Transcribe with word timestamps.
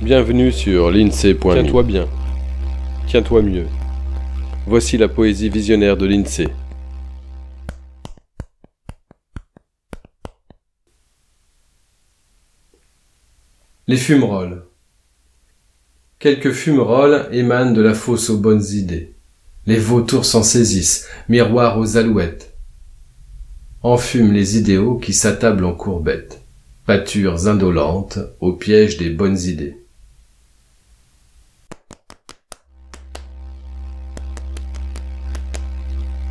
Bienvenue 0.00 0.52
sur 0.52 0.92
l'INSEE.me. 0.92 1.54
Tiens-toi 1.54 1.82
bien. 1.82 2.08
Tiens-toi 3.08 3.42
mieux. 3.42 3.66
Voici 4.64 4.96
la 4.96 5.08
poésie 5.08 5.48
visionnaire 5.48 5.96
de 5.96 6.06
l'INSEE. 6.06 6.46
Les 13.88 13.96
fumerolles. 13.96 14.62
Quelques 16.20 16.52
fumerolles 16.52 17.28
émanent 17.32 17.72
de 17.72 17.82
la 17.82 17.92
fosse 17.92 18.30
aux 18.30 18.38
bonnes 18.38 18.64
idées. 18.70 19.14
Les 19.66 19.78
vautours 19.78 20.26
s'en 20.26 20.44
saisissent, 20.44 21.08
miroirs 21.28 21.76
aux 21.76 21.96
alouettes. 21.96 22.54
Enfument 23.82 24.32
les 24.32 24.58
idéaux 24.58 24.96
qui 24.96 25.12
s'attablent 25.12 25.64
en 25.64 25.74
courbettes, 25.74 26.40
pâtures 26.86 27.48
indolentes 27.48 28.20
au 28.38 28.52
piège 28.52 28.96
des 28.96 29.10
bonnes 29.10 29.40
idées. 29.40 29.76